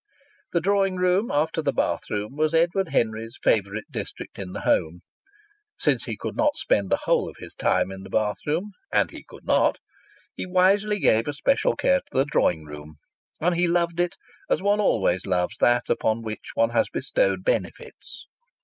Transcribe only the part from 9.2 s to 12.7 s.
could not! he wisely gave a special care to the drawing